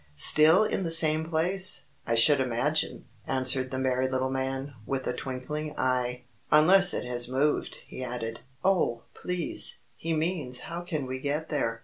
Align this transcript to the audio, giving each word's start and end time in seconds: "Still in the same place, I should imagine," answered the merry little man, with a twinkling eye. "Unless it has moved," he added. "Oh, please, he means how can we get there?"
"Still 0.15 0.63
in 0.63 0.81
the 0.81 0.89
same 0.89 1.29
place, 1.29 1.85
I 2.07 2.15
should 2.15 2.39
imagine," 2.39 3.05
answered 3.27 3.69
the 3.69 3.77
merry 3.77 4.07
little 4.09 4.31
man, 4.31 4.73
with 4.87 5.05
a 5.05 5.13
twinkling 5.13 5.75
eye. 5.77 6.23
"Unless 6.51 6.95
it 6.95 7.05
has 7.05 7.29
moved," 7.29 7.83
he 7.87 8.03
added. 8.03 8.39
"Oh, 8.65 9.03
please, 9.13 9.77
he 9.95 10.13
means 10.15 10.61
how 10.61 10.81
can 10.81 11.05
we 11.05 11.19
get 11.19 11.49
there?" 11.49 11.79